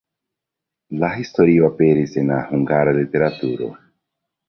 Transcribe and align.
La 1.03 1.11
historio 1.19 1.69
aperis 1.69 2.19
en 2.25 2.35
la 2.35 2.43
hungara 2.51 2.99
literaturo. 3.01 3.73